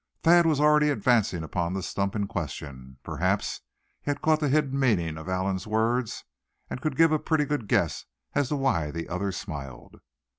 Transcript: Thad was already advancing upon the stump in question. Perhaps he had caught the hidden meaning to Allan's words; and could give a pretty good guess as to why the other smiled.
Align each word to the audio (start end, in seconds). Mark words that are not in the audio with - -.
Thad 0.23 0.47
was 0.47 0.59
already 0.59 0.89
advancing 0.89 1.43
upon 1.43 1.73
the 1.73 1.83
stump 1.83 2.15
in 2.15 2.25
question. 2.25 2.97
Perhaps 3.03 3.61
he 4.01 4.09
had 4.09 4.19
caught 4.19 4.39
the 4.39 4.49
hidden 4.49 4.79
meaning 4.79 5.13
to 5.13 5.29
Allan's 5.29 5.67
words; 5.67 6.23
and 6.71 6.81
could 6.81 6.97
give 6.97 7.11
a 7.11 7.19
pretty 7.19 7.45
good 7.45 7.67
guess 7.67 8.05
as 8.33 8.49
to 8.49 8.55
why 8.55 8.89
the 8.89 9.07
other 9.07 9.31
smiled. 9.31 9.97